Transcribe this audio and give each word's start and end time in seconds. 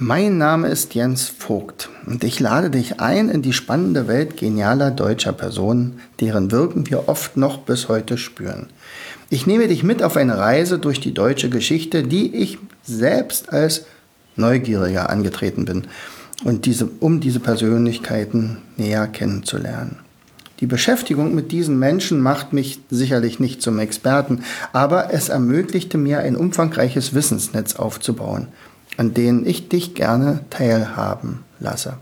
Mein 0.00 0.38
Name 0.38 0.68
ist 0.68 0.94
Jens 0.94 1.26
Vogt 1.26 1.90
und 2.06 2.22
ich 2.22 2.38
lade 2.38 2.70
dich 2.70 3.00
ein 3.00 3.28
in 3.28 3.42
die 3.42 3.52
spannende 3.52 4.06
Welt 4.06 4.36
genialer 4.36 4.92
deutscher 4.92 5.32
Personen, 5.32 5.98
deren 6.20 6.52
Wirken 6.52 6.88
wir 6.88 7.08
oft 7.08 7.36
noch 7.36 7.58
bis 7.62 7.88
heute 7.88 8.16
spüren. 8.16 8.68
Ich 9.28 9.48
nehme 9.48 9.66
dich 9.66 9.82
mit 9.82 10.04
auf 10.04 10.16
eine 10.16 10.38
Reise 10.38 10.78
durch 10.78 11.00
die 11.00 11.14
deutsche 11.14 11.50
Geschichte, 11.50 12.04
die 12.04 12.32
ich 12.32 12.58
selbst 12.84 13.52
als 13.52 13.86
Neugieriger 14.36 15.10
angetreten 15.10 15.64
bin 15.64 15.88
und 16.44 16.66
diese, 16.66 16.88
um 17.00 17.18
diese 17.18 17.40
Persönlichkeiten 17.40 18.58
näher 18.76 19.08
kennenzulernen. 19.08 19.96
Die 20.60 20.66
Beschäftigung 20.66 21.34
mit 21.34 21.50
diesen 21.50 21.76
Menschen 21.76 22.20
macht 22.20 22.52
mich 22.52 22.78
sicherlich 22.88 23.40
nicht 23.40 23.62
zum 23.62 23.80
Experten, 23.80 24.44
aber 24.72 25.12
es 25.12 25.28
ermöglichte 25.28 25.98
mir 25.98 26.20
ein 26.20 26.36
umfangreiches 26.36 27.14
Wissensnetz 27.14 27.74
aufzubauen 27.74 28.46
an 28.98 29.14
denen 29.14 29.46
ich 29.46 29.70
dich 29.70 29.94
gerne 29.94 30.40
teilhaben 30.50 31.44
lasse. 31.60 31.94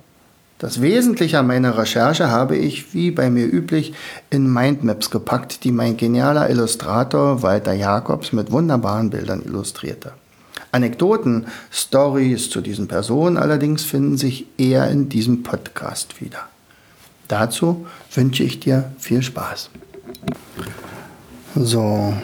Das 0.58 0.80
Wesentliche 0.80 1.38
an 1.38 1.46
meiner 1.46 1.76
Recherche 1.76 2.30
habe 2.30 2.56
ich, 2.56 2.94
wie 2.94 3.10
bei 3.10 3.28
mir 3.28 3.46
üblich, 3.46 3.92
in 4.30 4.50
Mindmaps 4.50 5.10
gepackt, 5.10 5.64
die 5.64 5.70
mein 5.70 5.98
genialer 5.98 6.48
Illustrator 6.48 7.42
Walter 7.42 7.74
Jacobs 7.74 8.32
mit 8.32 8.50
wunderbaren 8.50 9.10
Bildern 9.10 9.42
illustrierte. 9.42 10.12
Anekdoten, 10.72 11.46
Stories 11.70 12.48
zu 12.48 12.62
diesen 12.62 12.88
Personen 12.88 13.36
allerdings 13.36 13.84
finden 13.84 14.16
sich 14.16 14.46
eher 14.56 14.90
in 14.90 15.10
diesem 15.10 15.42
Podcast 15.42 16.22
wieder. 16.22 16.48
Dazu 17.28 17.86
wünsche 18.14 18.42
ich 18.42 18.58
dir 18.58 18.90
viel 18.98 19.22
Spaß. 19.22 19.68
So, 21.54 22.14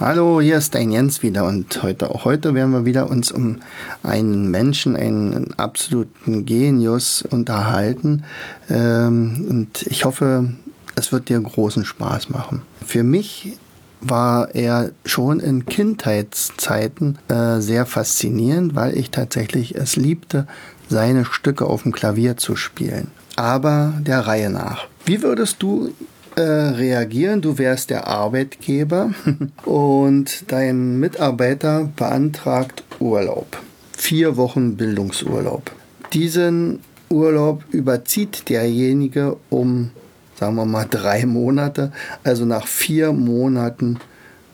Hallo, 0.00 0.40
hier 0.40 0.58
ist 0.58 0.74
dein 0.74 0.90
Jens 0.90 1.22
wieder 1.22 1.44
und 1.44 1.84
heute 1.84 2.10
auch 2.10 2.24
heute 2.24 2.52
werden 2.52 2.72
wir 2.72 2.84
wieder 2.84 3.08
uns 3.08 3.30
um 3.30 3.60
einen 4.02 4.50
Menschen, 4.50 4.96
einen 4.96 5.54
absoluten 5.54 6.44
Genius 6.44 7.22
unterhalten. 7.22 8.24
Ähm, 8.68 9.46
und 9.48 9.82
ich 9.82 10.04
hoffe, 10.04 10.48
es 10.96 11.12
wird 11.12 11.28
dir 11.28 11.40
großen 11.40 11.84
Spaß 11.84 12.28
machen. 12.30 12.62
Für 12.84 13.04
mich 13.04 13.56
war 14.00 14.52
er 14.52 14.90
schon 15.04 15.38
in 15.38 15.64
Kindheitszeiten 15.64 17.18
äh, 17.28 17.60
sehr 17.60 17.86
faszinierend, 17.86 18.74
weil 18.74 18.98
ich 18.98 19.12
tatsächlich 19.12 19.76
es 19.76 19.94
liebte, 19.94 20.48
seine 20.88 21.24
Stücke 21.24 21.66
auf 21.66 21.84
dem 21.84 21.92
Klavier 21.92 22.36
zu 22.36 22.56
spielen. 22.56 23.12
Aber 23.36 23.94
der 24.00 24.26
Reihe 24.26 24.50
nach. 24.50 24.88
Wie 25.04 25.22
würdest 25.22 25.62
du 25.62 25.94
äh, 26.36 26.40
reagieren. 26.40 27.40
Du 27.40 27.58
wärst 27.58 27.90
der 27.90 28.06
Arbeitgeber 28.06 29.10
und 29.64 30.50
dein 30.50 30.98
Mitarbeiter 30.98 31.90
beantragt 31.96 32.84
Urlaub. 33.00 33.60
Vier 33.96 34.36
Wochen 34.36 34.76
Bildungsurlaub. 34.76 35.70
Diesen 36.12 36.80
Urlaub 37.08 37.64
überzieht 37.70 38.48
derjenige 38.48 39.36
um, 39.50 39.90
sagen 40.34 40.56
wir 40.56 40.64
mal, 40.64 40.86
drei 40.88 41.26
Monate. 41.26 41.92
Also 42.22 42.44
nach 42.44 42.66
vier 42.66 43.12
Monaten 43.12 43.98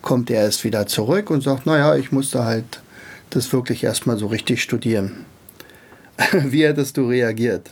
kommt 0.01 0.29
er 0.29 0.43
erst 0.43 0.63
wieder 0.63 0.87
zurück 0.87 1.29
und 1.29 1.41
sagt, 1.41 1.65
naja, 1.65 1.95
ich 1.95 2.11
musste 2.11 2.45
halt 2.45 2.81
das 3.29 3.53
wirklich 3.53 3.83
erstmal 3.83 4.17
so 4.17 4.27
richtig 4.27 4.61
studieren. 4.61 5.25
Wie 6.33 6.65
hättest 6.65 6.97
du 6.97 7.07
reagiert? 7.07 7.71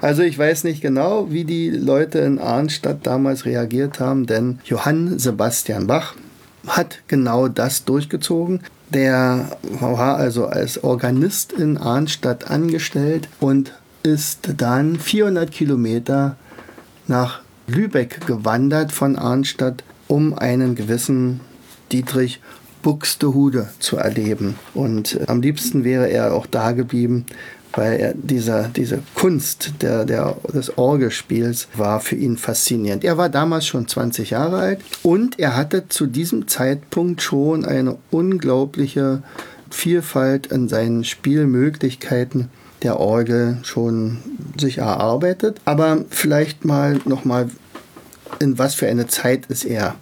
Also 0.00 0.22
ich 0.22 0.38
weiß 0.38 0.64
nicht 0.64 0.80
genau, 0.80 1.30
wie 1.30 1.44
die 1.44 1.70
Leute 1.70 2.18
in 2.20 2.38
Arnstadt 2.38 3.06
damals 3.06 3.44
reagiert 3.44 4.00
haben, 4.00 4.26
denn 4.26 4.58
Johann 4.64 5.18
Sebastian 5.18 5.86
Bach 5.86 6.14
hat 6.66 6.98
genau 7.08 7.48
das 7.48 7.84
durchgezogen. 7.84 8.60
Der 8.90 9.58
war 9.62 10.16
also 10.16 10.46
als 10.46 10.82
Organist 10.82 11.52
in 11.52 11.76
Arnstadt 11.76 12.50
angestellt 12.50 13.28
und 13.40 13.72
ist 14.02 14.50
dann 14.56 14.98
400 14.98 15.50
Kilometer 15.50 16.36
nach 17.08 17.40
Lübeck 17.66 18.26
gewandert 18.26 18.92
von 18.92 19.16
Arnstadt, 19.16 19.82
um 20.06 20.38
einen 20.38 20.76
gewissen 20.76 21.40
Dietrich 21.90 22.40
Buxtehude 22.82 23.68
zu 23.80 23.96
erleben. 23.96 24.54
Und 24.72 25.18
am 25.26 25.42
liebsten 25.42 25.82
wäre 25.82 26.08
er 26.08 26.32
auch 26.32 26.46
da 26.46 26.70
geblieben, 26.70 27.26
weil 27.76 28.00
er 28.00 28.14
dieser, 28.14 28.68
diese 28.68 29.00
Kunst 29.14 29.74
der, 29.82 30.04
der, 30.04 30.36
des 30.52 30.76
Orgelspiels 30.76 31.68
war 31.74 32.00
für 32.00 32.16
ihn 32.16 32.36
faszinierend. 32.36 33.04
Er 33.04 33.18
war 33.18 33.28
damals 33.28 33.66
schon 33.66 33.86
20 33.86 34.30
Jahre 34.30 34.58
alt 34.58 34.80
und 35.02 35.38
er 35.38 35.56
hatte 35.56 35.88
zu 35.88 36.06
diesem 36.06 36.48
Zeitpunkt 36.48 37.22
schon 37.22 37.64
eine 37.64 37.96
unglaubliche 38.10 39.22
Vielfalt 39.70 40.46
in 40.48 40.68
seinen 40.68 41.04
Spielmöglichkeiten 41.04 42.48
der 42.82 42.98
Orgel 42.98 43.58
schon 43.62 44.18
sich 44.58 44.78
erarbeitet. 44.78 45.60
Aber 45.64 46.04
vielleicht 46.10 46.64
mal 46.64 47.00
nochmal, 47.04 47.50
in 48.38 48.58
was 48.58 48.74
für 48.74 48.86
eine 48.86 49.06
Zeit 49.06 49.46
ist 49.46 49.64
er 49.64 49.96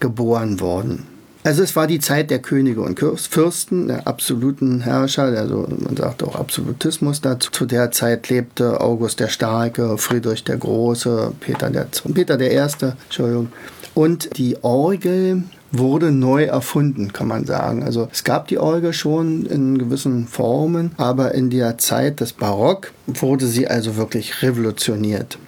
geboren 0.00 0.60
worden? 0.60 1.15
Also 1.46 1.62
es 1.62 1.76
war 1.76 1.86
die 1.86 2.00
Zeit 2.00 2.30
der 2.30 2.40
Könige 2.40 2.80
und 2.80 2.98
Fürsten, 2.98 3.86
der 3.86 4.08
absoluten 4.08 4.80
Herrscher, 4.80 5.26
also 5.26 5.68
man 5.78 5.96
sagt 5.96 6.24
auch 6.24 6.34
Absolutismus 6.34 7.20
dazu. 7.20 7.52
Zu 7.52 7.66
der 7.66 7.92
Zeit 7.92 8.28
lebte 8.28 8.80
August 8.80 9.20
der 9.20 9.28
Starke, 9.28 9.96
Friedrich 9.96 10.42
der 10.42 10.56
Große, 10.56 11.34
Peter 11.38 11.70
der, 11.70 11.86
Peter 12.12 12.36
der 12.36 12.50
Erste, 12.50 12.96
Entschuldigung. 13.04 13.52
Und 13.94 14.36
die 14.36 14.56
Orgel 14.64 15.44
wurde 15.70 16.10
neu 16.10 16.46
erfunden, 16.46 17.12
kann 17.12 17.28
man 17.28 17.46
sagen. 17.46 17.84
Also 17.84 18.08
es 18.10 18.24
gab 18.24 18.48
die 18.48 18.58
Orgel 18.58 18.92
schon 18.92 19.46
in 19.46 19.78
gewissen 19.78 20.26
Formen, 20.26 20.90
aber 20.96 21.32
in 21.32 21.48
der 21.50 21.78
Zeit 21.78 22.18
des 22.18 22.32
Barock 22.32 22.90
wurde 23.06 23.46
sie 23.46 23.68
also 23.68 23.94
wirklich 23.94 24.42
revolutioniert. 24.42 25.38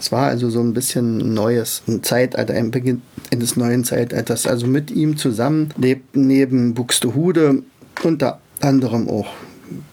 Es 0.00 0.10
war 0.10 0.26
also 0.26 0.50
so 0.50 0.58
ein 0.58 0.74
bisschen 0.74 1.18
ein 1.18 1.32
neues 1.32 1.82
ein 1.86 2.02
Zeitalter, 2.02 2.54
ein 2.54 2.72
Beginn 2.72 3.02
eines 3.34 3.56
neuen 3.56 3.84
Zeitalters. 3.84 4.46
Also 4.46 4.66
mit 4.66 4.90
ihm 4.90 5.16
zusammen 5.16 5.70
lebten 5.76 6.26
neben 6.26 6.74
Buxtehude 6.74 7.62
unter 8.02 8.40
anderem 8.60 9.08
auch 9.08 9.28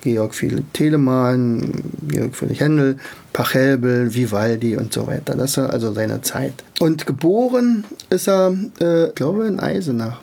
Georg 0.02 0.36
Philipp 0.36 0.74
Telemann, 0.74 1.84
Georg 2.08 2.36
Friedrich 2.36 2.60
Händel, 2.60 2.98
Pachelbel, 3.34 4.14
Vivaldi 4.14 4.76
und 4.78 4.94
so 4.94 5.08
weiter. 5.08 5.36
Das 5.36 5.58
war 5.58 5.72
also 5.72 5.94
seine 5.94 6.22
Zeit. 6.22 6.54
Und 6.80 7.06
geboren 7.06 7.86
ist 8.10 8.28
er, 8.28 8.54
äh, 8.80 9.12
glaube 9.16 9.48
in 9.48 9.60
Eisenach. 9.60 10.20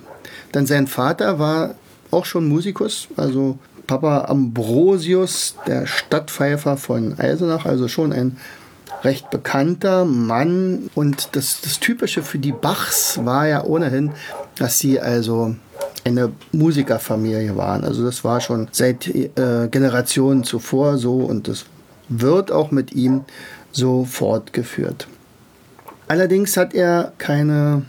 Dann 0.53 0.67
sein 0.67 0.87
Vater 0.87 1.39
war 1.39 1.75
auch 2.11 2.25
schon 2.25 2.49
Musikus, 2.49 3.09
also 3.17 3.59
Papa 3.87 4.27
Ambrosius, 4.29 5.57
der 5.67 5.87
Stadtpfeifer 5.87 6.77
von 6.77 7.19
Eisenach, 7.19 7.65
also 7.65 7.89
schon 7.89 8.13
ein 8.13 8.37
recht 9.05 9.31
bekannter 9.31 10.05
Mann. 10.05 10.91
Und 10.95 11.37
das, 11.37 11.61
das 11.61 11.81
Typische 11.81 12.23
für 12.23 12.39
die 12.39 12.53
Bachs 12.53 13.21
war 13.25 13.47
ja 13.47 13.65
ohnehin, 13.65 14.13
dass 14.57 14.79
sie 14.79 15.01
also 15.01 15.55
eine 16.05 16.33
Musikerfamilie 16.53 17.57
waren. 17.57 17.85
Also 17.85 18.05
das 18.05 18.25
war 18.25 18.41
schon 18.41 18.69
seit 18.73 19.07
äh, 19.09 19.69
Generationen 19.71 20.45
zuvor 20.45 20.99
so 20.99 21.19
und 21.19 21.49
das 21.49 21.67
wird 22.09 22.51
auch 22.51 22.71
mit 22.71 22.93
ihm 22.93 23.25
so 23.73 24.05
fortgeführt. 24.05 25.07
Allerdings 26.09 26.57
hat 26.57 26.75
er 26.75 27.13
keine, 27.19 27.83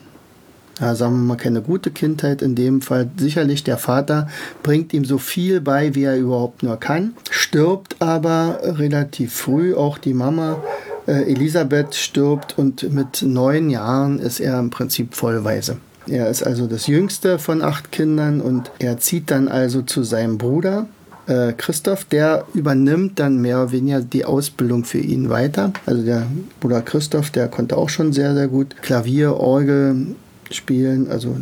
ja, 0.79 0.93
sagen 0.93 1.13
wir 1.13 1.23
mal, 1.23 1.37
keine 1.37 1.61
gute 1.61 1.89
Kindheit 1.89 2.41
in 2.41 2.53
dem 2.53 2.81
Fall. 2.81 3.09
Sicherlich 3.17 3.63
der 3.63 3.77
Vater 3.77 4.27
bringt 4.61 4.93
ihm 4.93 5.05
so 5.05 5.17
viel 5.17 5.61
bei, 5.61 5.95
wie 5.95 6.03
er 6.03 6.17
überhaupt 6.17 6.61
nur 6.61 6.77
kann, 6.77 7.13
stirbt 7.29 8.01
aber 8.01 8.59
relativ 8.61 9.33
früh. 9.33 9.73
Auch 9.73 9.97
die 9.97 10.13
Mama 10.13 10.61
äh, 11.09 11.31
Elisabeth 11.31 11.95
stirbt 11.95 12.57
und 12.57 12.93
mit 12.93 13.23
neun 13.23 13.69
Jahren 13.69 14.19
ist 14.19 14.39
er 14.39 14.59
im 14.59 14.69
Prinzip 14.69 15.15
vollweise. 15.15 15.77
Er 16.07 16.29
ist 16.29 16.43
also 16.43 16.67
das 16.67 16.87
jüngste 16.87 17.39
von 17.39 17.61
acht 17.61 17.91
Kindern 17.91 18.41
und 18.41 18.71
er 18.79 18.97
zieht 18.99 19.31
dann 19.31 19.47
also 19.47 19.81
zu 19.81 20.03
seinem 20.03 20.37
Bruder 20.37 20.87
äh, 21.27 21.53
Christoph, 21.53 22.05
der 22.05 22.45
übernimmt 22.53 23.19
dann 23.19 23.37
mehr 23.41 23.63
oder 23.63 23.71
weniger 23.71 24.01
die 24.01 24.25
Ausbildung 24.25 24.85
für 24.85 24.99
ihn 24.99 25.29
weiter. 25.29 25.73
Also 25.85 26.03
der 26.03 26.27
Bruder 26.59 26.81
Christoph, 26.81 27.29
der 27.31 27.47
konnte 27.47 27.77
auch 27.77 27.89
schon 27.89 28.13
sehr, 28.13 28.33
sehr 28.33 28.47
gut 28.47 28.75
Klavier, 28.81 29.35
Orgel, 29.35 30.15
spielen, 30.51 31.09
also 31.11 31.37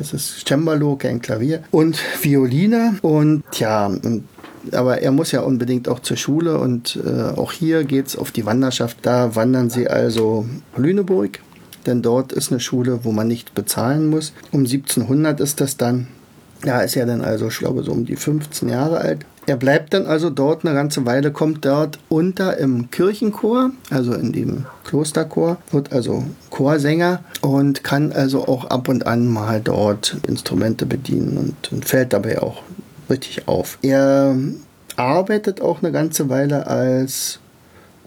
es 0.00 0.12
ist 0.12 0.48
Cembalo, 0.48 0.96
kein 0.96 1.20
Klavier 1.20 1.62
und 1.70 1.98
Violine 2.22 2.96
und 3.02 3.44
ja, 3.54 3.86
und 3.86 4.24
aber 4.74 5.02
er 5.02 5.12
muss 5.12 5.32
ja 5.32 5.40
unbedingt 5.40 5.88
auch 5.88 6.00
zur 6.00 6.16
Schule 6.16 6.58
und 6.58 6.98
äh, 7.04 7.38
auch 7.38 7.52
hier 7.52 7.84
geht 7.84 8.08
es 8.08 8.16
auf 8.16 8.30
die 8.30 8.46
Wanderschaft. 8.46 8.98
Da 9.02 9.34
wandern 9.34 9.70
sie 9.70 9.88
also 9.88 10.46
Lüneburg, 10.76 11.40
denn 11.86 12.02
dort 12.02 12.32
ist 12.32 12.50
eine 12.50 12.60
Schule, 12.60 13.00
wo 13.04 13.12
man 13.12 13.28
nicht 13.28 13.54
bezahlen 13.54 14.08
muss. 14.08 14.32
Um 14.52 14.60
1700 14.60 15.40
ist 15.40 15.60
das 15.60 15.76
dann. 15.76 16.08
Da 16.62 16.80
ist 16.80 16.96
er 16.96 17.06
dann 17.06 17.20
also, 17.20 17.48
ich 17.48 17.58
glaube, 17.58 17.82
so 17.82 17.92
um 17.92 18.06
die 18.06 18.16
15 18.16 18.68
Jahre 18.68 18.98
alt. 18.98 19.26
Er 19.48 19.56
bleibt 19.56 19.94
dann 19.94 20.06
also 20.06 20.28
dort 20.28 20.64
eine 20.64 20.74
ganze 20.74 21.06
Weile, 21.06 21.30
kommt 21.30 21.64
dort 21.64 22.00
unter 22.08 22.58
im 22.58 22.90
Kirchenchor, 22.90 23.70
also 23.90 24.12
in 24.14 24.32
dem 24.32 24.66
Klosterchor, 24.84 25.58
wird 25.70 25.92
also 25.92 26.24
Chorsänger 26.50 27.20
und 27.42 27.84
kann 27.84 28.10
also 28.10 28.48
auch 28.48 28.64
ab 28.64 28.88
und 28.88 29.06
an 29.06 29.28
mal 29.28 29.60
dort 29.60 30.16
Instrumente 30.26 30.84
bedienen 30.84 31.36
und, 31.36 31.72
und 31.72 31.84
fällt 31.84 32.12
dabei 32.12 32.42
auch 32.42 32.62
richtig 33.10 33.48
auf. 33.48 33.78
Er 33.82 34.36
arbeitet 34.96 35.60
auch 35.60 35.82
eine 35.82 35.92
ganze 35.92 36.28
Weile 36.28 36.66
als 36.66 37.40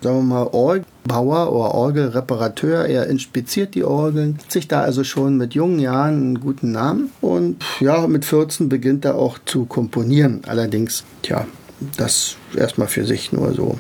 sagen 0.02 0.18
wir 0.18 0.24
mal, 0.24 0.48
Orgelbauer 0.52 1.52
oder 1.52 1.74
Orgelreparateur. 1.74 2.86
Er 2.86 3.08
inspiziert 3.08 3.76
die 3.76 3.84
Orgeln, 3.84 4.38
hat 4.42 4.52
sich 4.52 4.68
da 4.68 4.82
also 4.82 5.04
schon 5.04 5.38
mit 5.38 5.54
jungen 5.54 5.80
Jahren 5.80 6.16
einen 6.16 6.40
guten 6.40 6.72
Namen 6.72 7.12
und 7.22 7.64
ja, 7.80 8.08
mit 8.08 8.26
14 8.26 8.70
beginnt 8.70 9.06
er 9.06 9.16
auch 9.16 9.38
zu 9.46 9.66
komponieren. 9.66 10.42
Allerdings, 10.48 11.04
tja, 11.22 11.46
das 11.98 12.36
erstmal 12.56 12.88
für 12.88 13.06
sich 13.06 13.32
nur 13.32 13.54
so. 13.54 13.78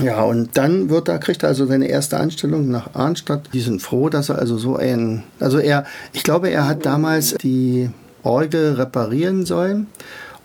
Ja, 0.00 0.22
und 0.22 0.56
dann 0.56 0.88
wird 0.88 1.08
er, 1.08 1.18
kriegt 1.18 1.42
er 1.42 1.50
also 1.50 1.66
seine 1.66 1.86
erste 1.86 2.16
Anstellung 2.16 2.70
nach 2.70 2.94
Arnstadt. 2.94 3.50
Die 3.52 3.60
sind 3.60 3.82
froh, 3.82 4.08
dass 4.08 4.30
er 4.30 4.38
also 4.38 4.56
so 4.56 4.76
ein, 4.76 5.22
also 5.38 5.58
er, 5.58 5.84
ich 6.14 6.22
glaube, 6.22 6.48
er 6.48 6.66
hat 6.66 6.86
damals 6.86 7.34
die 7.34 7.90
Orgel 8.22 8.74
reparieren 8.74 9.46
sollen 9.46 9.86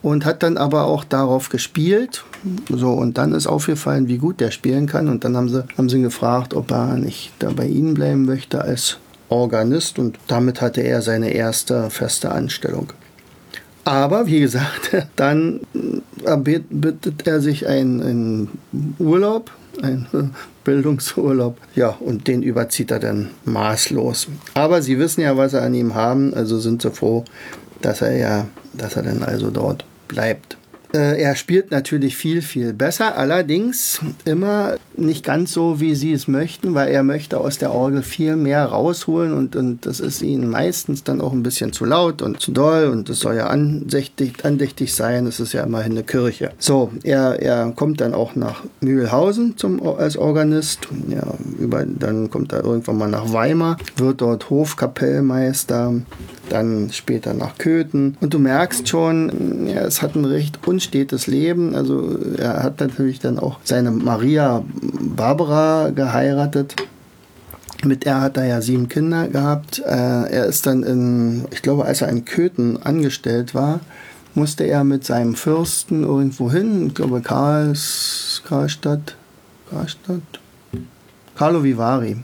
und 0.02 0.26
hat 0.26 0.44
dann 0.44 0.58
aber 0.58 0.86
auch 0.86 1.04
darauf 1.04 1.50
gespielt. 1.50 2.24
So, 2.70 2.92
und 2.92 3.18
dann 3.18 3.34
ist 3.34 3.48
aufgefallen, 3.48 4.08
wie 4.08 4.18
gut 4.18 4.40
der 4.40 4.52
spielen 4.52 4.86
kann. 4.88 5.10
Und 5.10 5.24
dann 5.24 5.36
haben 5.36 5.50
sie, 5.50 5.64
haben 5.78 5.90
sie 5.90 5.98
ihn 5.98 6.04
gefragt, 6.04 6.54
ob 6.54 6.72
er 6.72 6.96
nicht 6.96 7.34
da 7.40 7.50
bei 7.50 7.66
ihnen 7.66 7.94
bleiben 7.94 8.26
möchte 8.26 8.62
als 8.62 8.98
Organist. 9.30 10.00
Und 10.00 10.18
damit 10.28 10.62
hatte 10.62 10.82
er 10.82 11.02
seine 11.02 11.32
erste 11.32 11.90
feste 11.90 12.32
Anstellung. 12.32 12.94
Aber 13.84 14.28
wie 14.28 14.40
gesagt, 14.40 14.92
dann 15.16 15.62
bittet 16.40 17.26
er 17.26 17.42
sich 17.42 17.68
einen, 17.68 18.50
Urlaub, 19.00 19.52
einen 19.82 20.08
Bildungsurlaub. 20.64 21.58
Ja, 21.76 21.90
und 22.00 22.28
den 22.28 22.44
überzieht 22.44 22.92
er 22.92 23.00
dann 23.00 23.30
maßlos. 23.46 24.28
Aber 24.54 24.82
sie 24.82 25.00
wissen 25.00 25.22
ja, 25.22 25.38
was 25.38 25.52
sie 25.52 25.62
an 25.62 25.74
ihm 25.74 25.96
haben, 25.96 26.34
also 26.34 26.60
sind 26.60 26.82
sie 26.82 26.92
froh, 26.92 27.24
dass 27.82 28.02
er 28.02 28.16
ja, 28.18 28.48
dass 28.74 28.96
er 28.96 29.04
dann 29.04 29.24
also 29.24 29.50
dort 29.50 29.86
bleibt. 30.08 30.58
Äh, 30.94 31.22
er 31.22 31.36
spielt 31.36 31.72
natürlich 31.72 32.16
viel, 32.16 32.42
viel 32.42 32.72
besser, 32.72 33.18
allerdings 33.18 34.00
immer 34.24 34.76
nicht 34.96 35.24
ganz 35.24 35.52
so, 35.52 35.82
wie 35.82 35.96
sie 35.96 36.14
es 36.14 36.28
möchten, 36.28 36.74
weil 36.76 36.90
er 36.90 37.04
möchte 37.04 37.40
aus 37.40 37.58
der 37.58 37.74
Orgel 37.74 38.02
viel 38.02 38.38
mehr 38.38 38.66
rausholen 38.66 39.34
und, 39.34 39.56
und 39.56 39.86
das 39.86 40.00
ist 40.00 40.22
ihnen 40.22 40.50
meistens 40.50 41.04
dann 41.04 41.20
auch 41.20 41.34
ein 41.34 41.44
bisschen 41.44 41.74
zu 41.74 41.84
laut 41.84 42.22
und 42.22 42.40
zu 42.40 42.52
doll 42.52 42.86
und 42.86 43.10
es 43.10 43.20
soll 43.20 43.36
ja 43.36 43.48
andächtig, 43.48 44.46
andächtig 44.46 44.94
sein, 44.94 45.28
es 45.28 45.42
ist 45.42 45.54
ja 45.54 45.64
immerhin 45.64 45.92
eine 45.92 46.04
Kirche. 46.04 46.52
So, 46.58 46.92
er, 47.04 47.42
er 47.42 47.72
kommt 47.76 48.00
dann 48.00 48.14
auch 48.14 48.36
nach 48.36 48.64
Mühlhausen 48.80 49.58
zum, 49.58 49.86
als 49.86 50.16
Organist, 50.16 50.88
ja, 51.10 51.34
über, 51.60 51.86
dann 51.86 52.30
kommt 52.30 52.54
er 52.54 52.64
irgendwann 52.64 52.98
mal 52.98 53.10
nach 53.10 53.34
Weimar, 53.34 53.78
wird 53.98 54.22
dort 54.22 54.50
Hofkapellmeister, 54.50 55.96
dann 56.50 56.90
später 56.92 57.34
nach 57.34 57.58
Köthen. 57.58 58.18
Und 58.22 58.34
du 58.34 58.40
merkst 58.40 58.88
schon, 58.88 59.68
ja, 59.68 59.82
es 59.82 60.02
hat 60.02 60.16
ein 60.16 60.26
recht 60.26 60.68
unstetes 60.68 61.28
Leben. 61.28 61.76
Also 61.76 62.18
er 62.38 62.64
hat 62.64 62.80
natürlich 62.80 63.20
dann 63.20 63.40
auch 63.40 63.60
seine 63.64 63.92
Maria 63.92 64.64
Barbara 64.82 65.90
geheiratet. 65.90 66.76
Mit 67.84 68.06
der 68.06 68.22
hat 68.22 68.38
er 68.38 68.46
ja 68.46 68.62
sieben 68.62 68.90
Kinder 68.90 69.28
gehabt. 69.28 69.80
Äh, 69.80 69.86
er 69.86 70.46
ist 70.46 70.66
dann 70.66 70.84
in, 70.84 71.46
ich 71.52 71.62
glaube, 71.62 71.86
als 71.86 72.02
er 72.02 72.10
in 72.10 72.26
Köthen 72.26 72.82
angestellt 72.82 73.54
war, 73.54 73.82
musste 74.34 74.64
er 74.64 74.84
mit 74.84 75.06
seinem 75.06 75.36
Fürsten 75.36 76.04
irgendwo 76.04 76.52
hin. 76.52 76.88
Ich 76.88 76.96
glaube, 76.96 77.22
Karls, 77.22 78.42
Karlstadt, 78.48 79.16
Karlstadt, 79.70 80.22
Carlo 81.36 81.64
Vivari 81.64 82.18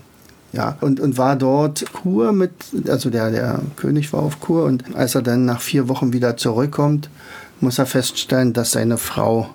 ja, 0.54 0.78
und, 0.82 1.00
und 1.00 1.18
war 1.18 1.36
dort 1.36 1.92
Kur 1.92 2.32
mit, 2.32 2.52
also 2.88 3.10
der, 3.10 3.32
der 3.32 3.60
König 3.76 4.14
war 4.14 4.22
auf 4.22 4.40
Kur 4.40 4.66
und 4.66 4.96
als 4.96 5.16
er 5.16 5.24
dann 5.24 5.46
nach 5.46 5.62
vier 5.62 5.90
Wochen 5.90 6.14
wieder 6.14 6.38
zurückkommt, 6.38 7.10
muss 7.60 7.80
er 7.80 7.88
feststellen, 7.88 8.54
dass 8.54 8.72
seine 8.72 8.98
Frau 8.98 9.50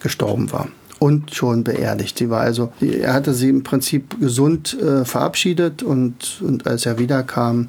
gestorben 0.00 0.52
war 0.52 0.68
und 1.00 1.34
schon 1.34 1.64
beerdigt. 1.64 2.18
Sie 2.18 2.30
war 2.30 2.42
also, 2.42 2.72
er 2.80 3.12
hatte 3.12 3.34
sie 3.34 3.48
im 3.48 3.64
Prinzip 3.64 4.20
gesund 4.20 4.78
äh, 4.80 5.04
verabschiedet 5.04 5.82
und, 5.82 6.40
und 6.40 6.66
als 6.66 6.86
er 6.86 6.98
wiederkam, 6.98 7.68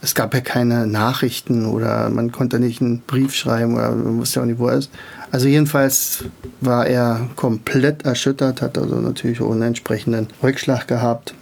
es 0.00 0.14
gab 0.14 0.34
ja 0.34 0.40
keine 0.40 0.86
Nachrichten 0.86 1.66
oder 1.66 2.08
man 2.10 2.32
konnte 2.32 2.58
nicht 2.58 2.80
einen 2.80 3.00
Brief 3.00 3.34
schreiben 3.34 3.74
oder 3.74 3.92
man 3.92 4.18
wusste 4.18 4.40
ja 4.40 4.42
auch 4.42 4.46
nicht, 4.46 4.58
wo 4.58 4.68
er 4.68 4.78
ist. 4.78 4.90
Also 5.30 5.46
jedenfalls 5.46 6.24
war 6.60 6.86
er 6.86 7.28
komplett 7.36 8.04
erschüttert, 8.04 8.62
hat 8.62 8.78
also 8.78 8.96
natürlich 8.96 9.40
auch 9.40 9.52
einen 9.52 9.62
entsprechenden 9.62 10.26
Rückschlag 10.42 10.88
gehabt. 10.88 11.34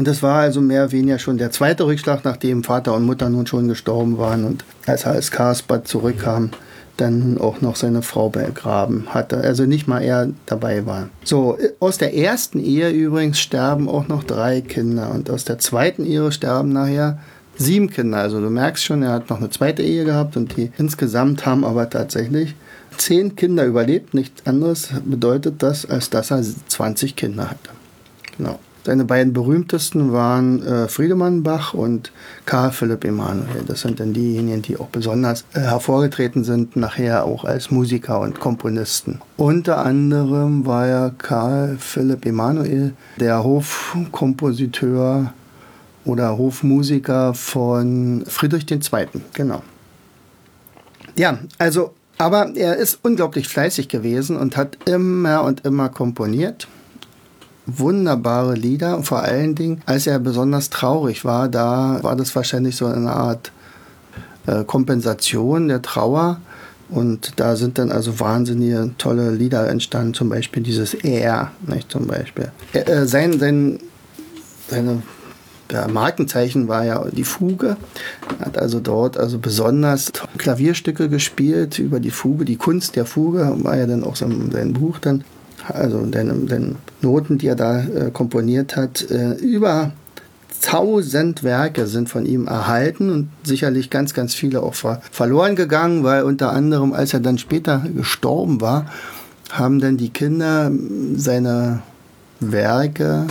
Und 0.00 0.08
das 0.08 0.22
war 0.22 0.40
also 0.40 0.62
mehr 0.62 0.84
oder 0.84 0.92
weniger 0.92 1.18
schon 1.18 1.36
der 1.36 1.50
zweite 1.50 1.84
Rückschlag, 1.84 2.24
nachdem 2.24 2.64
Vater 2.64 2.94
und 2.94 3.04
Mutter 3.04 3.28
nun 3.28 3.46
schon 3.46 3.68
gestorben 3.68 4.16
waren 4.16 4.46
und 4.46 4.64
als 4.86 5.04
er 5.04 5.12
als 5.12 5.30
Karlsbad 5.30 5.86
zurückkam, 5.86 6.52
dann 6.96 7.36
auch 7.36 7.60
noch 7.60 7.76
seine 7.76 8.00
Frau 8.00 8.30
begraben 8.30 9.08
hatte. 9.10 9.36
Also 9.36 9.66
nicht 9.66 9.88
mal 9.88 10.00
er 10.00 10.30
dabei 10.46 10.86
war. 10.86 11.10
So, 11.22 11.58
aus 11.80 11.98
der 11.98 12.16
ersten 12.16 12.64
Ehe 12.64 12.88
übrigens 12.88 13.40
sterben 13.40 13.90
auch 13.90 14.08
noch 14.08 14.24
drei 14.24 14.62
Kinder 14.62 15.10
und 15.10 15.28
aus 15.28 15.44
der 15.44 15.58
zweiten 15.58 16.06
Ehe 16.06 16.32
sterben 16.32 16.72
nachher 16.72 17.18
sieben 17.58 17.90
Kinder. 17.90 18.20
Also 18.20 18.40
du 18.40 18.48
merkst 18.48 18.82
schon, 18.82 19.02
er 19.02 19.12
hat 19.12 19.28
noch 19.28 19.36
eine 19.36 19.50
zweite 19.50 19.82
Ehe 19.82 20.06
gehabt 20.06 20.34
und 20.34 20.56
die 20.56 20.72
insgesamt 20.78 21.44
haben 21.44 21.62
aber 21.62 21.90
tatsächlich 21.90 22.54
zehn 22.96 23.36
Kinder 23.36 23.66
überlebt. 23.66 24.14
Nichts 24.14 24.46
anderes 24.46 24.88
bedeutet 25.04 25.62
das, 25.62 25.84
als 25.84 26.08
dass 26.08 26.30
er 26.30 26.42
20 26.42 27.16
Kinder 27.16 27.50
hatte. 27.50 27.68
Genau. 28.38 28.58
Seine 28.84 29.04
beiden 29.04 29.34
berühmtesten 29.34 30.12
waren 30.12 30.62
äh, 30.62 30.88
Friedemann 30.88 31.42
Bach 31.42 31.74
und 31.74 32.12
Karl 32.46 32.72
Philipp 32.72 33.04
Emanuel. 33.04 33.62
Das 33.66 33.82
sind 33.82 34.00
dann 34.00 34.14
diejenigen, 34.14 34.62
die 34.62 34.78
auch 34.78 34.88
besonders 34.88 35.44
äh, 35.52 35.60
hervorgetreten 35.60 36.44
sind, 36.44 36.76
nachher 36.76 37.24
auch 37.24 37.44
als 37.44 37.70
Musiker 37.70 38.20
und 38.20 38.40
Komponisten. 38.40 39.20
Unter 39.36 39.84
anderem 39.84 40.64
war 40.64 40.86
ja 40.86 41.10
Karl 41.10 41.76
Philipp 41.78 42.24
Emanuel 42.24 42.94
der 43.18 43.44
Hofkompositeur 43.44 45.34
oder 46.06 46.38
Hofmusiker 46.38 47.34
von 47.34 48.24
Friedrich 48.26 48.70
II. 48.70 49.06
Genau. 49.34 49.62
Ja, 51.16 51.38
also, 51.58 51.92
aber 52.16 52.56
er 52.56 52.76
ist 52.76 53.00
unglaublich 53.02 53.46
fleißig 53.48 53.88
gewesen 53.88 54.38
und 54.38 54.56
hat 54.56 54.78
immer 54.86 55.44
und 55.44 55.66
immer 55.66 55.90
komponiert 55.90 56.66
wunderbare 57.78 58.54
Lieder. 58.54 59.02
Vor 59.02 59.22
allen 59.22 59.54
Dingen, 59.54 59.82
als 59.86 60.06
er 60.06 60.18
besonders 60.18 60.70
traurig 60.70 61.24
war, 61.24 61.48
da 61.48 61.98
war 62.02 62.16
das 62.16 62.34
wahrscheinlich 62.34 62.76
so 62.76 62.86
eine 62.86 63.12
Art 63.12 63.52
äh, 64.46 64.64
Kompensation 64.64 65.68
der 65.68 65.82
Trauer. 65.82 66.40
Und 66.88 67.38
da 67.38 67.54
sind 67.54 67.78
dann 67.78 67.92
also 67.92 68.18
wahnsinnige 68.18 68.90
tolle 68.98 69.30
Lieder 69.30 69.68
entstanden, 69.68 70.12
zum 70.12 70.28
Beispiel 70.28 70.62
dieses 70.62 70.92
Er, 70.94 71.52
nicht 71.66 71.90
zum 71.90 72.06
Beispiel. 72.06 72.50
Äh, 72.72 73.06
sein, 73.06 73.38
sein, 73.38 73.78
seine 74.68 75.02
der 75.70 75.88
Markenzeichen 75.88 76.68
war 76.68 76.84
ja 76.84 77.04
die 77.10 77.24
Fuge. 77.24 77.76
Er 78.40 78.46
hat 78.46 78.58
also 78.58 78.80
dort 78.80 79.16
also 79.16 79.38
besonders 79.38 80.10
Klavierstücke 80.36 81.08
gespielt 81.08 81.78
über 81.78 82.00
die 82.00 82.10
Fuge. 82.10 82.44
Die 82.44 82.56
Kunst 82.56 82.96
der 82.96 83.06
Fuge 83.06 83.54
war 83.62 83.76
ja 83.76 83.86
dann 83.86 84.04
auch 84.04 84.16
so 84.16 84.26
sein 84.52 84.72
Buch 84.72 84.98
dann 84.98 85.24
also 85.74 86.04
den, 86.06 86.46
den 86.46 86.76
Noten, 87.00 87.38
die 87.38 87.48
er 87.48 87.56
da 87.56 87.80
äh, 87.80 88.10
komponiert 88.12 88.76
hat, 88.76 89.10
äh, 89.10 89.32
über 89.32 89.92
tausend 90.60 91.42
Werke 91.42 91.86
sind 91.86 92.08
von 92.08 92.26
ihm 92.26 92.46
erhalten 92.46 93.10
und 93.10 93.30
sicherlich 93.44 93.90
ganz, 93.90 94.14
ganz 94.14 94.34
viele 94.34 94.62
auch 94.62 94.74
ver 94.74 95.00
verloren 95.10 95.56
gegangen, 95.56 96.04
weil 96.04 96.22
unter 96.22 96.52
anderem, 96.52 96.92
als 96.92 97.14
er 97.14 97.20
dann 97.20 97.38
später 97.38 97.82
gestorben 97.96 98.60
war, 98.60 98.86
haben 99.50 99.80
dann 99.80 99.96
die 99.96 100.10
Kinder 100.10 100.70
seine 101.16 101.80
Werke 102.40 103.26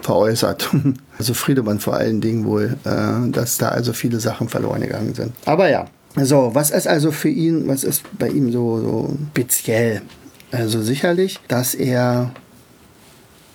veräußert. 0.00 0.70
Also 1.18 1.32
Friedemann 1.32 1.80
vor 1.80 1.94
allen 1.94 2.20
Dingen 2.20 2.44
wohl, 2.44 2.76
äh, 2.84 3.30
dass 3.30 3.56
da 3.56 3.70
also 3.70 3.94
viele 3.94 4.20
Sachen 4.20 4.50
verloren 4.50 4.82
gegangen 4.82 5.14
sind. 5.14 5.32
Aber 5.46 5.70
ja, 5.70 5.86
so, 6.14 6.50
was 6.52 6.70
ist 6.70 6.86
also 6.86 7.10
für 7.10 7.30
ihn, 7.30 7.66
was 7.68 7.84
ist 7.84 8.02
bei 8.18 8.28
ihm 8.28 8.52
so, 8.52 8.80
so 8.80 9.16
speziell? 9.30 10.02
Also 10.50 10.82
sicherlich, 10.82 11.40
dass 11.48 11.74
er 11.74 12.32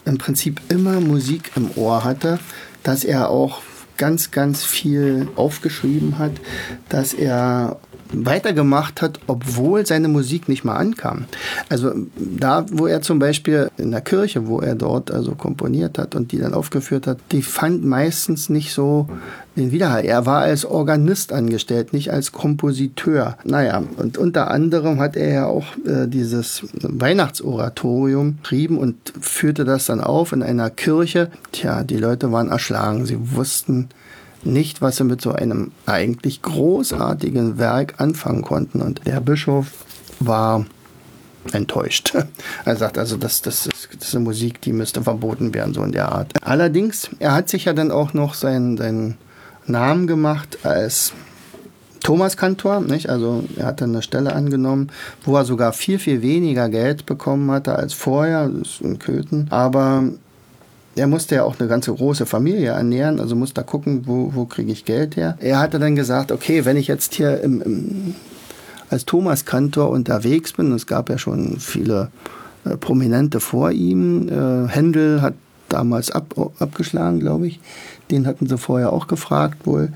im 0.06 0.18
Prinzip 0.18 0.62
immer 0.70 1.00
Musik 1.00 1.52
im 1.56 1.72
Ohr 1.76 2.04
hatte, 2.04 2.40
dass 2.84 3.04
er 3.04 3.30
auch 3.30 3.62
ganz, 3.98 4.32
ganz 4.32 4.64
viel 4.64 5.28
aufgeschrieben 5.36 6.18
hat, 6.18 6.32
dass 6.90 7.14
er 7.14 7.80
weitergemacht 8.14 9.02
hat, 9.02 9.20
obwohl 9.28 9.86
seine 9.86 10.08
Musik 10.08 10.50
nicht 10.50 10.64
mal 10.64 10.76
ankam. 10.76 11.26
Also 11.70 11.92
da, 12.16 12.66
wo 12.72 12.88
er 12.88 13.02
zum 13.02 13.20
Beispiel 13.20 13.70
in 13.78 13.92
der 13.92 14.02
Kirche, 14.02 14.48
wo 14.48 14.60
er 14.60 14.76
dort 14.76 15.12
also 15.12 15.36
komponiert 15.36 15.98
hat 15.98 16.16
und 16.16 16.32
die 16.32 16.40
dann 16.40 16.54
aufgeführt 16.54 17.08
hat, 17.08 17.18
die 17.32 17.42
fand 17.42 17.86
meistens 17.86 18.50
nicht 18.50 18.74
so 18.74 19.08
den 19.56 19.72
Widerhall. 19.72 20.06
Er 20.06 20.26
war 20.26 20.42
als 20.42 20.64
Organist 20.66 21.34
angestellt, 21.34 21.94
nicht 21.94 22.12
als 22.12 22.32
Kompositeur. 22.32 23.38
Naja, 23.44 23.84
und 23.98 24.18
unter 24.18 24.50
anderem 24.50 25.00
hat 25.00 25.18
er 25.18 25.34
ja 25.34 25.46
auch 25.46 25.66
äh, 25.86 26.08
dieses 26.08 26.64
Weihnachtsoratorium 26.82 28.38
geschrieben 28.42 28.78
und 28.78 28.96
führte 29.20 29.66
das 29.66 29.86
dann 29.86 30.02
auf 30.02 30.32
in 30.32 30.44
einer 30.44 30.70
Kirche. 30.70 31.32
Tja, 31.52 31.84
die 31.84 31.98
Leute 31.98 32.32
waren 32.32 32.50
erschlagen. 32.50 33.06
Sie 33.06 33.36
wussten 33.36 33.90
nicht, 34.46 34.82
was 34.82 34.98
sie 34.98 35.04
mit 35.04 35.22
so 35.22 35.32
einem 35.32 35.72
eigentlich 35.86 36.42
großartigen 36.42 37.58
Werk 37.58 37.96
anfangen 38.00 38.42
konnten. 38.42 38.82
Und 38.82 39.06
der 39.06 39.20
Bischof 39.20 39.68
war 40.20 40.66
enttäuscht. 41.54 42.16
Er 42.66 42.76
sagt 42.76 42.98
also, 42.98 43.18
das, 43.18 43.42
das, 43.42 43.66
ist, 43.66 43.90
das 43.98 44.10
ist 44.10 44.16
eine 44.16 44.24
Musik, 44.24 44.62
die 44.62 44.74
müsste 44.74 45.02
verboten 45.02 45.54
werden, 45.54 45.74
so 45.74 45.84
in 45.84 45.92
der 45.92 46.12
Art. 46.12 46.34
Allerdings, 46.44 47.10
er 47.20 47.34
hat 47.34 47.50
sich 47.50 47.66
ja 47.66 47.74
dann 47.74 47.92
auch 47.92 48.14
noch 48.14 48.36
seinen, 48.36 48.78
seinen 48.78 49.18
Namen 49.66 50.06
gemacht 50.06 50.60
als 50.64 51.14
Thomas 52.04 52.36
Kantor, 52.38 52.82
nicht? 52.82 53.10
Also 53.10 53.44
er 53.58 53.68
hat 53.68 53.82
dann 53.82 53.92
eine 53.92 54.02
Stelle 54.02 54.34
angenommen, 54.34 54.90
wo 55.24 55.36
er 55.36 55.46
sogar 55.46 55.74
viel, 55.74 56.00
viel 56.00 56.22
weniger 56.22 56.70
Geld 56.70 57.06
bekommen 57.06 57.50
hatte 57.52 57.76
als 57.76 57.94
vorher, 57.94 58.48
das 58.48 58.70
ist 58.70 58.82
in 58.82 59.00
Köthen. 59.00 59.48
Aber 59.50 60.04
er 60.96 61.08
musste 61.08 61.36
ja 61.36 61.44
auch 61.44 61.60
eine 61.60 61.70
ganze 61.70 61.94
große 61.94 62.26
Familie 62.26 62.72
ernähren, 62.72 63.20
also 63.20 63.36
musste 63.36 63.56
da 63.56 63.64
gucken, 63.64 64.04
wo, 64.06 64.32
wo 64.34 64.46
kriege 64.46 64.72
ich 64.72 64.86
Geld 64.86 65.16
her. 65.16 65.38
Er 65.40 65.60
hatte 65.60 65.80
dann 65.80 65.96
gesagt, 65.96 66.32
okay, 66.32 66.66
wenn 66.66 66.78
ich 66.78 66.88
jetzt 66.88 67.14
hier 67.14 67.42
im, 67.42 67.62
im, 67.62 68.16
als 68.90 69.06
Thomas 69.06 69.46
Kantor 69.46 69.90
unterwegs 69.90 70.54
bin, 70.54 70.72
es 70.74 70.88
gab 70.88 71.10
ja 71.10 71.18
schon 71.18 71.60
viele 71.60 72.12
äh, 72.66 72.76
Prominente 72.76 73.40
vor 73.40 73.72
ihm, 73.72 74.28
äh, 74.28 74.68
Händel 74.68 75.22
hat 75.22 75.34
damals 75.70 76.12
ab, 76.12 76.36
abgeschlagen, 76.60 77.20
glaube 77.20 77.48
ich, 77.48 77.60
den 78.10 78.28
hatten 78.28 78.48
sie 78.48 78.58
vorher 78.58 78.92
auch 78.92 79.08
gefragt 79.08 79.66
wohl. 79.66 79.94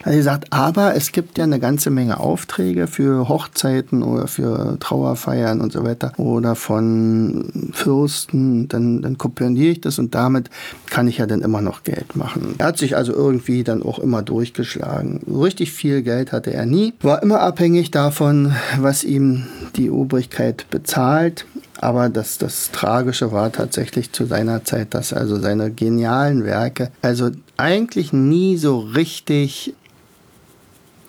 Er 0.00 0.06
hat 0.06 0.14
gesagt, 0.14 0.46
aber 0.50 0.94
es 0.94 1.12
gibt 1.12 1.38
ja 1.38 1.44
eine 1.44 1.58
ganze 1.58 1.90
Menge 1.90 2.20
Aufträge 2.20 2.86
für 2.86 3.28
Hochzeiten 3.28 4.02
oder 4.02 4.28
für 4.28 4.78
Trauerfeiern 4.78 5.60
und 5.60 5.72
so 5.72 5.84
weiter 5.84 6.12
oder 6.16 6.54
von 6.54 7.70
Fürsten, 7.72 8.68
dann, 8.68 9.02
dann 9.02 9.18
kopiere 9.18 9.52
ich 9.52 9.80
das 9.80 9.98
und 9.98 10.14
damit 10.14 10.50
kann 10.86 11.08
ich 11.08 11.18
ja 11.18 11.26
dann 11.26 11.42
immer 11.42 11.60
noch 11.60 11.82
Geld 11.82 12.16
machen. 12.16 12.54
Er 12.58 12.68
hat 12.68 12.78
sich 12.78 12.96
also 12.96 13.12
irgendwie 13.12 13.64
dann 13.64 13.82
auch 13.82 13.98
immer 13.98 14.22
durchgeschlagen. 14.22 15.20
richtig 15.28 15.72
viel 15.72 16.02
Geld 16.02 16.32
hatte 16.32 16.52
er 16.52 16.66
nie, 16.66 16.94
war 17.02 17.22
immer 17.22 17.40
abhängig 17.40 17.90
davon, 17.90 18.54
was 18.78 19.04
ihm 19.04 19.46
die 19.76 19.90
Obrigkeit 19.90 20.66
bezahlt. 20.70 21.46
Aber 21.80 22.08
das, 22.08 22.38
das 22.38 22.72
Tragische 22.72 23.30
war 23.30 23.52
tatsächlich 23.52 24.12
zu 24.12 24.26
seiner 24.26 24.64
Zeit, 24.64 24.94
dass 24.94 25.12
also 25.12 25.38
seine 25.38 25.70
genialen 25.70 26.44
Werke 26.44 26.90
also 27.02 27.30
eigentlich 27.56 28.12
nie 28.12 28.56
so 28.56 28.80
richtig 28.80 29.74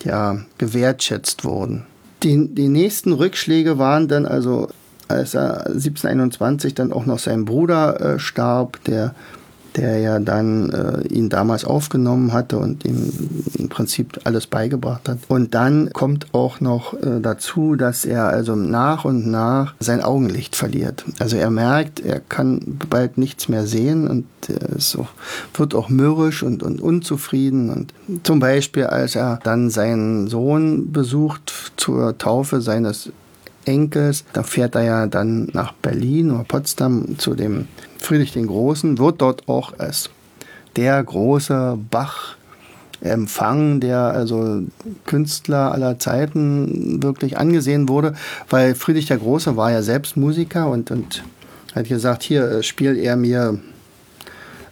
ja, 0.04 0.38
gewertschätzt 0.58 1.44
wurden. 1.44 1.86
Die, 2.22 2.54
die 2.54 2.68
nächsten 2.68 3.12
Rückschläge 3.12 3.78
waren 3.78 4.08
dann 4.08 4.26
also, 4.26 4.68
als 5.08 5.34
er 5.34 5.66
1721 5.66 6.74
dann 6.74 6.92
auch 6.92 7.06
noch 7.06 7.18
sein 7.18 7.44
Bruder 7.44 8.00
äh, 8.00 8.18
starb, 8.18 8.82
der 8.84 9.14
der 9.76 9.98
ja 9.98 10.18
dann 10.18 10.70
äh, 10.70 11.06
ihn 11.08 11.28
damals 11.28 11.64
aufgenommen 11.64 12.32
hatte 12.32 12.58
und 12.58 12.84
ihm 12.84 13.12
im 13.58 13.68
Prinzip 13.68 14.20
alles 14.24 14.46
beigebracht 14.46 15.08
hat. 15.08 15.18
Und 15.28 15.54
dann 15.54 15.92
kommt 15.92 16.34
auch 16.34 16.60
noch 16.60 16.94
äh, 16.94 17.20
dazu, 17.20 17.76
dass 17.76 18.04
er 18.04 18.28
also 18.28 18.56
nach 18.56 19.04
und 19.04 19.26
nach 19.26 19.74
sein 19.80 20.02
Augenlicht 20.02 20.56
verliert. 20.56 21.04
Also 21.18 21.36
er 21.36 21.50
merkt, 21.50 22.00
er 22.00 22.20
kann 22.20 22.78
bald 22.88 23.18
nichts 23.18 23.48
mehr 23.48 23.66
sehen 23.66 24.08
und 24.08 24.26
er 24.48 25.00
auch, 25.00 25.08
wird 25.54 25.74
auch 25.74 25.88
mürrisch 25.88 26.42
und, 26.42 26.62
und 26.62 26.80
unzufrieden. 26.80 27.70
Und 27.70 27.92
zum 28.24 28.40
Beispiel, 28.40 28.84
als 28.84 29.14
er 29.14 29.38
dann 29.42 29.70
seinen 29.70 30.28
Sohn 30.28 30.92
besucht 30.92 31.72
zur 31.76 32.18
Taufe 32.18 32.60
seines 32.60 33.10
Enkels. 33.64 34.24
Da 34.32 34.42
fährt 34.42 34.74
er 34.74 34.82
ja 34.82 35.06
dann 35.06 35.48
nach 35.52 35.72
Berlin 35.74 36.30
oder 36.30 36.44
Potsdam 36.44 37.18
zu 37.18 37.34
dem 37.34 37.68
Friedrich 38.00 38.32
den 38.32 38.46
Großen, 38.46 38.98
wird 38.98 39.20
dort 39.20 39.48
auch 39.48 39.78
als 39.78 40.10
der 40.76 41.02
große 41.02 41.78
Bach 41.90 42.36
empfangen, 43.00 43.80
der 43.80 43.98
also 43.98 44.62
Künstler 45.06 45.72
aller 45.72 45.98
Zeiten 45.98 47.02
wirklich 47.02 47.38
angesehen 47.38 47.88
wurde, 47.88 48.14
weil 48.48 48.74
Friedrich 48.74 49.06
der 49.06 49.18
Große 49.18 49.56
war 49.56 49.70
ja 49.70 49.82
selbst 49.82 50.16
Musiker 50.16 50.68
und, 50.68 50.90
und 50.90 51.24
hat 51.74 51.88
gesagt, 51.88 52.22
hier 52.22 52.44
äh, 52.50 52.62
spielt 52.62 52.98
er 52.98 53.16
mir 53.16 53.58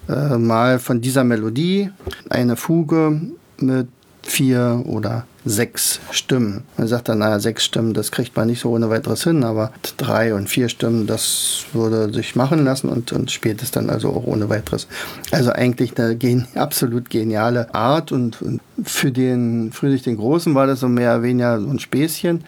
äh, 0.09 0.37
mal 0.37 0.79
von 0.79 1.01
dieser 1.01 1.25
Melodie 1.25 1.91
eine 2.29 2.57
Fuge 2.57 3.21
mit 3.59 3.89
vier 4.29 4.83
oder 4.87 5.25
sechs 5.45 6.01
Stimmen. 6.11 6.65
Man 6.77 6.89
sagt 6.89 7.09
dann, 7.09 7.19
naja, 7.19 7.41
sechs 7.41 7.65
Stimmen, 7.65 7.95
das 7.95 8.13
kriegt 8.13 8.37
man 8.37 8.49
nicht 8.49 8.61
so 8.61 8.71
ohne 8.71 8.91
weiteres 8.91 9.25
hin, 9.25 9.45
aber 9.45 9.73
drei 9.97 10.35
und 10.35 10.49
vier 10.49 10.69
Stimmen, 10.69 11.07
das 11.07 11.65
würde 11.73 12.13
sich 12.13 12.37
machen 12.37 12.65
lassen 12.65 12.89
und, 12.89 13.13
und 13.13 13.31
spielt 13.31 13.63
es 13.63 13.71
dann 13.71 13.89
also 13.89 14.11
auch 14.11 14.27
ohne 14.27 14.51
weiteres. 14.51 14.87
Also 15.31 15.51
eigentlich 15.53 15.99
eine 15.99 16.17
gen 16.17 16.47
absolut 16.55 17.11
geniale 17.11 17.75
Art 17.75 18.13
und, 18.13 18.39
für 18.85 19.11
den 19.11 19.73
Friedrich 19.73 20.03
den 20.03 20.17
Großen 20.17 20.55
war 20.55 20.69
das 20.69 20.81
so 20.81 20.89
mehr 20.89 21.15
oder 21.15 21.23
weniger 21.25 21.61
so 21.61 21.69
ein 21.69 21.81
Späßchen. 21.81 22.45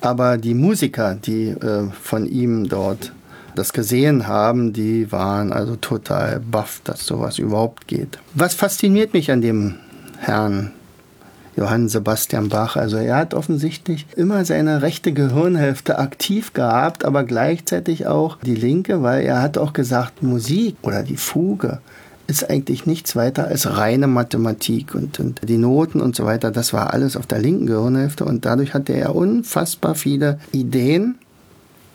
Aber 0.00 0.36
die 0.36 0.54
Musiker, 0.54 1.14
die 1.14 1.48
äh, 1.48 1.88
von 2.00 2.26
ihm 2.26 2.68
dort 2.68 3.12
das 3.56 3.72
gesehen 3.72 4.26
haben, 4.26 4.72
die 4.72 5.10
waren 5.10 5.52
also 5.52 5.76
total 5.76 6.40
baff, 6.40 6.80
dass 6.84 7.04
sowas 7.04 7.38
überhaupt 7.38 7.88
geht. 7.88 8.18
Was 8.34 8.54
fasziniert 8.54 9.12
mich 9.12 9.30
an 9.30 9.42
dem 9.42 9.74
Herrn 10.18 10.70
Johann 11.56 11.88
Sebastian 11.88 12.48
Bach. 12.48 12.76
Also 12.76 12.96
er 12.96 13.16
hat 13.16 13.34
offensichtlich 13.34 14.06
immer 14.16 14.44
seine 14.44 14.82
rechte 14.82 15.12
Gehirnhälfte 15.12 15.98
aktiv 15.98 16.52
gehabt, 16.52 17.04
aber 17.04 17.24
gleichzeitig 17.24 18.06
auch 18.06 18.38
die 18.38 18.54
linke, 18.54 19.02
weil 19.02 19.24
er 19.24 19.42
hat 19.42 19.58
auch 19.58 19.72
gesagt, 19.72 20.22
Musik 20.22 20.76
oder 20.82 21.02
die 21.02 21.16
Fuge 21.16 21.78
ist 22.26 22.48
eigentlich 22.48 22.86
nichts 22.86 23.16
weiter 23.16 23.48
als 23.48 23.76
reine 23.76 24.06
Mathematik 24.06 24.94
und, 24.94 25.20
und 25.20 25.40
die 25.46 25.58
Noten 25.58 26.00
und 26.00 26.16
so 26.16 26.24
weiter, 26.24 26.50
das 26.50 26.72
war 26.72 26.94
alles 26.94 27.16
auf 27.16 27.26
der 27.26 27.40
linken 27.40 27.66
Gehirnhälfte 27.66 28.24
und 28.24 28.44
dadurch 28.44 28.74
hatte 28.74 28.94
er 28.94 29.14
unfassbar 29.14 29.94
viele 29.94 30.38
Ideen 30.52 31.16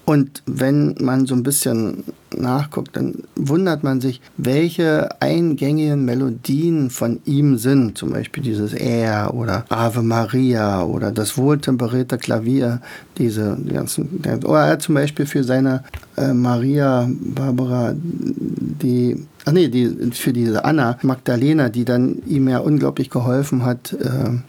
und 0.06 0.44
wenn 0.46 0.96
man 1.02 1.26
so 1.26 1.36
ein 1.36 1.44
bisschen 1.44 2.04
nachguckt, 2.42 2.96
dann 2.96 3.16
wundert 3.36 3.84
man 3.84 4.02
sich, 4.02 4.22
welche 4.38 5.10
eingängigen 5.22 6.06
Melodien 6.06 6.90
von 6.90 7.20
ihm 7.26 7.58
sind. 7.58 7.98
Zum 7.98 8.12
Beispiel 8.12 8.44
dieses 8.44 8.74
Er 8.74 9.34
oder 9.34 9.66
Ave 9.70 10.02
Maria 10.02 10.84
oder 10.84 11.12
das 11.12 11.38
wohltemperierte 11.38 12.18
Klavier. 12.18 12.82
Diese 13.18 13.58
die 13.60 13.74
ganzen. 13.74 14.22
Oder 14.44 14.68
er 14.68 14.80
zum 14.80 14.96
Beispiel 14.96 15.26
für 15.26 15.44
seine 15.44 15.84
äh, 16.16 16.34
Maria 16.34 17.10
Barbara 17.10 17.94
die 17.96 19.26
ach 19.48 19.54
nee, 19.54 19.70
die, 19.70 20.12
für 20.12 20.34
diese 20.34 20.66
Anna 20.66 20.98
Magdalena, 21.02 21.70
die 21.70 21.86
dann 21.86 22.22
ihm 22.26 22.50
ja 22.50 22.60
unglaublich 22.60 23.10
geholfen 23.10 23.64
hat, 23.66 23.94
äh, 23.94 24.40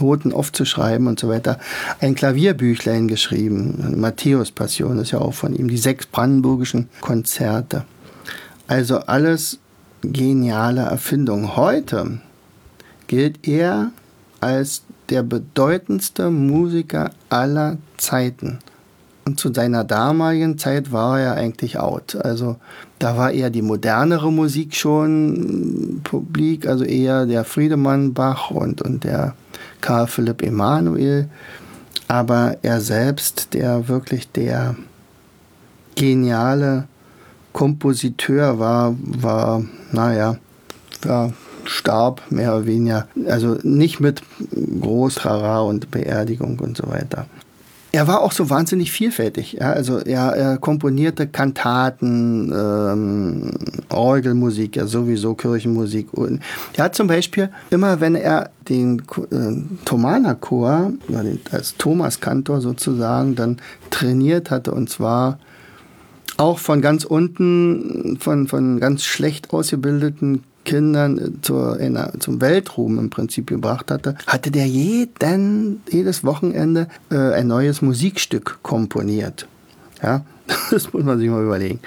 Noten 0.00 0.32
aufzuschreiben 0.32 1.06
und 1.06 1.18
so 1.18 1.28
weiter, 1.28 1.58
ein 2.00 2.14
Klavierbüchlein 2.14 3.08
geschrieben. 3.08 3.94
Matthäus 3.96 4.50
Passion 4.50 4.98
ist 4.98 5.12
ja 5.12 5.20
auch 5.20 5.34
von 5.34 5.54
ihm, 5.54 5.68
die 5.68 5.78
sechs 5.78 6.06
brandenburgischen 6.06 6.88
Konzerte. 7.00 7.84
Also 8.66 8.98
alles 8.98 9.58
geniale 10.02 10.82
Erfindung. 10.82 11.56
Heute 11.56 12.18
gilt 13.06 13.46
er 13.46 13.90
als 14.40 14.82
der 15.08 15.22
bedeutendste 15.22 16.30
Musiker 16.30 17.10
aller 17.28 17.78
Zeiten. 17.96 18.58
Und 19.24 19.38
zu 19.38 19.52
seiner 19.52 19.84
damaligen 19.84 20.56
Zeit 20.56 20.90
war 20.90 21.20
er 21.20 21.34
eigentlich 21.34 21.78
out. 21.78 22.16
Also 22.16 22.56
da 22.98 23.16
war 23.16 23.30
eher 23.30 23.50
die 23.50 23.62
modernere 23.62 24.32
Musik 24.32 24.74
schon 24.74 26.00
publik, 26.02 26.66
also 26.66 26.84
eher 26.84 27.26
der 27.26 27.44
Friedemann 27.44 28.14
Bach 28.14 28.50
und, 28.50 28.80
und 28.80 29.04
der 29.04 29.34
Karl 29.80 30.06
Philipp 30.06 30.42
Emanuel, 30.42 31.28
aber 32.08 32.56
er 32.62 32.80
selbst, 32.80 33.54
der 33.54 33.88
wirklich 33.88 34.30
der 34.32 34.76
geniale 35.94 36.88
Kompositeur 37.52 38.58
war, 38.58 38.94
war, 38.98 39.64
naja, 39.92 40.36
war, 41.02 41.32
starb 41.64 42.22
mehr 42.30 42.54
oder 42.54 42.66
weniger, 42.66 43.08
also 43.26 43.58
nicht 43.62 44.00
mit 44.00 44.22
Großtrara 44.80 45.60
und 45.60 45.90
Beerdigung 45.90 46.58
und 46.60 46.76
so 46.76 46.88
weiter. 46.88 47.26
Er 47.90 48.06
war 48.06 48.20
auch 48.20 48.32
so 48.32 48.50
wahnsinnig 48.50 48.92
vielfältig. 48.92 49.54
Ja? 49.54 49.72
Also 49.72 49.98
er, 49.98 50.34
er 50.34 50.58
komponierte 50.58 51.26
Kantaten, 51.26 52.52
ähm, 52.52 53.50
Orgelmusik, 53.88 54.76
ja 54.76 54.86
sowieso 54.86 55.34
Kirchenmusik. 55.34 56.12
Und 56.12 56.40
er 56.74 56.84
hat 56.84 56.94
zum 56.94 57.06
Beispiel 57.06 57.48
immer, 57.70 58.00
wenn 58.00 58.14
er 58.14 58.50
den 58.68 59.02
äh, 59.30 59.84
Thomanerchor, 59.84 60.92
als 61.50 61.76
Thomaskantor 61.76 62.60
sozusagen, 62.60 63.34
dann 63.34 63.56
trainiert 63.90 64.50
hatte, 64.50 64.72
und 64.72 64.90
zwar 64.90 65.38
auch 66.36 66.58
von 66.58 66.80
ganz 66.80 67.04
unten, 67.04 68.18
von, 68.20 68.46
von 68.48 68.78
ganz 68.80 69.04
schlecht 69.04 69.52
ausgebildeten 69.52 70.44
Kindern 70.68 71.18
äh, 71.18 71.40
zur, 71.40 71.80
in, 71.80 71.98
zum 72.20 72.40
Weltruhm 72.40 72.98
im 72.98 73.10
Prinzip 73.10 73.46
gebracht 73.46 73.90
hatte, 73.90 74.16
hatte 74.26 74.50
der 74.50 74.66
jeden, 74.66 75.80
jedes 75.90 76.24
Wochenende 76.24 76.88
äh, 77.10 77.16
ein 77.16 77.46
neues 77.46 77.80
Musikstück 77.80 78.58
komponiert. 78.62 79.48
Ja, 80.02 80.24
das 80.70 80.92
muss 80.92 81.02
man 81.04 81.18
sich 81.18 81.30
mal 81.30 81.42
überlegen. 81.42 81.80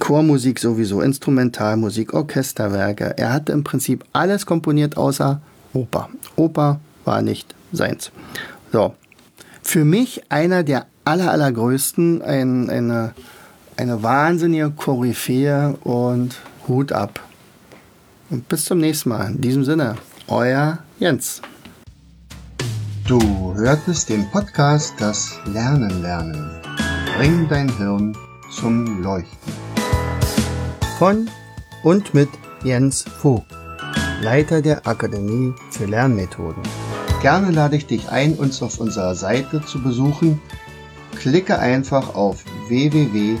Chormusik 0.00 0.58
sowieso, 0.58 1.00
Instrumentalmusik, 1.02 2.12
Orchesterwerke. 2.12 3.14
Er 3.16 3.32
hatte 3.32 3.52
im 3.52 3.62
Prinzip 3.62 4.04
alles 4.12 4.44
komponiert 4.44 4.96
außer 4.96 5.40
Oper. 5.72 6.08
Oper 6.34 6.80
war 7.04 7.22
nicht 7.22 7.54
seins. 7.72 8.10
So. 8.72 8.94
Für 9.62 9.84
mich 9.84 10.22
einer 10.30 10.64
der 10.64 10.86
aller, 11.04 11.30
allergrößten, 11.30 12.22
ein, 12.22 12.70
eine, 12.70 13.14
eine 13.76 14.02
wahnsinnige 14.02 14.70
Koryphäe 14.70 15.76
und 15.84 16.34
Hut 16.66 16.92
ab. 16.92 17.20
Und 18.30 18.48
bis 18.48 18.64
zum 18.64 18.78
nächsten 18.78 19.08
Mal. 19.08 19.32
In 19.32 19.40
diesem 19.40 19.64
Sinne, 19.64 19.96
euer 20.28 20.78
Jens. 21.00 21.42
Du 23.06 23.20
hörtest 23.54 24.08
den 24.08 24.30
Podcast 24.30 24.94
Das 25.00 25.36
Lernen 25.46 26.00
lernen. 26.00 26.48
Bring 27.16 27.48
dein 27.48 27.68
Hirn 27.76 28.16
zum 28.54 29.02
Leuchten. 29.02 29.52
Von 30.96 31.28
und 31.82 32.14
mit 32.14 32.28
Jens 32.62 33.02
Vogt, 33.02 33.52
Leiter 34.22 34.62
der 34.62 34.86
Akademie 34.86 35.52
für 35.70 35.86
Lernmethoden. 35.86 36.62
Gerne 37.22 37.50
lade 37.50 37.74
ich 37.76 37.86
dich 37.86 38.08
ein, 38.10 38.34
uns 38.34 38.62
auf 38.62 38.78
unserer 38.78 39.16
Seite 39.16 39.60
zu 39.64 39.82
besuchen. 39.82 40.40
Klicke 41.16 41.58
einfach 41.58 42.14
auf 42.14 42.44
www.afl-jv.de. 42.68 43.40